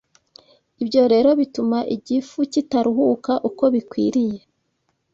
Ibyo 0.81 1.01
rero 1.13 1.29
bituma 1.39 1.77
igifu 1.95 2.39
kitaruhuka 2.53 3.31
uko 3.49 3.63
bikwiriye 3.73 4.39